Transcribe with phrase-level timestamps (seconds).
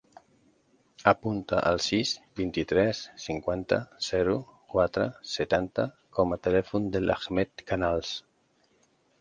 [1.09, 4.35] Apunta el sis, vint-i-tres, cinquanta, zero,
[4.77, 5.87] quatre, setanta
[6.19, 8.17] com a telèfon de l'Ahmed Canals.